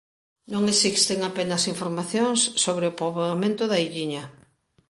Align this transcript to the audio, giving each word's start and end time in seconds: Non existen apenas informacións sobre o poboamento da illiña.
Non 0.53 0.63
existen 0.73 1.19
apenas 1.29 1.63
informacións 1.73 2.39
sobre 2.63 2.85
o 2.87 2.95
poboamento 3.01 3.63
da 3.71 3.77
illiña. 3.85 4.23